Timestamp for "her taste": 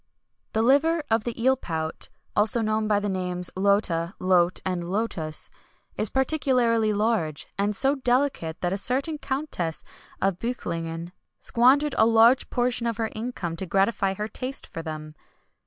14.15-14.65